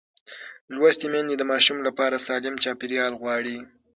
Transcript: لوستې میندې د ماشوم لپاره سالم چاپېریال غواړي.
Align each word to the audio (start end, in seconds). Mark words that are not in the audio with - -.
لوستې 0.73 1.05
میندې 1.11 1.35
د 1.37 1.43
ماشوم 1.51 1.77
لپاره 1.87 2.23
سالم 2.27 2.55
چاپېریال 2.63 3.13
غواړي. 3.21 3.57